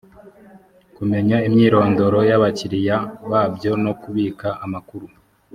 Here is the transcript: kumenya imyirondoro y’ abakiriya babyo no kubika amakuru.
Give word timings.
kumenya 0.95 1.37
imyirondoro 1.47 2.19
y’ 2.29 2.31
abakiriya 2.37 2.97
babyo 3.31 3.71
no 3.83 3.93
kubika 4.01 4.47
amakuru. 4.65 5.07